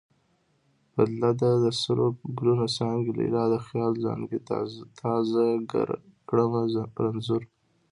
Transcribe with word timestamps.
بدله 0.95 1.31
ده: 1.39 1.51
د 1.63 1.65
سرو 1.81 2.07
ګلونو 2.37 2.65
څانګې 2.77 3.11
لیلا 3.19 3.43
د 3.49 3.55
خیاله 3.65 3.97
زانګې 4.05 4.39
تا 5.05 5.13
زه 5.31 5.43
کړمه 6.29 6.61
رنځور 7.03 7.43